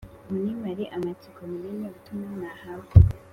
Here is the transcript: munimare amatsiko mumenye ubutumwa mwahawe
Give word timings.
munimare 0.29 0.83
amatsiko 0.97 1.39
mumenye 1.49 1.83
ubutumwa 1.87 2.27
mwahawe 2.37 2.89